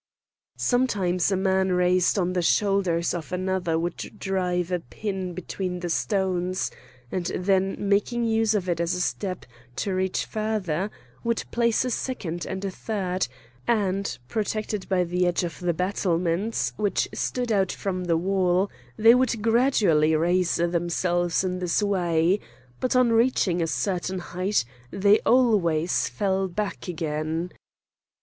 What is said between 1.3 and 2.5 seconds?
a man raised on the